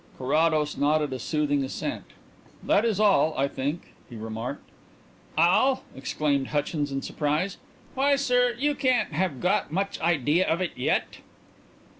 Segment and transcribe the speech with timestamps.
[0.17, 2.05] '"Carrados nodded a soothing assent.
[2.63, 4.67] "That is all, I think," he remarked.
[5.37, 7.57] "All!" exclaimed Hutchins in surprise.
[7.93, 11.17] "Why, sir, you can't have got much idea of it yet."